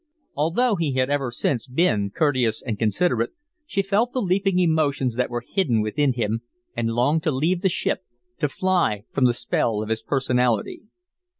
[0.35, 3.33] Although he had ever since been courteous and considerate,
[3.67, 6.41] she felt the leaping emotions that were hidden within him
[6.75, 8.03] and longed to leave the ship,
[8.39, 10.81] to fly from the spell of his personality.